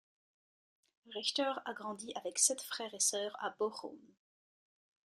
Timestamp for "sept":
2.39-2.63